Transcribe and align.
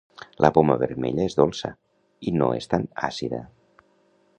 La 0.45 0.49
poma 0.55 0.77
vermella 0.83 1.27
és 1.31 1.37
dolça 1.41 1.71
i 2.31 2.35
no 2.41 2.49
és 2.63 2.73
tan 2.75 2.89
àcida 3.11 3.45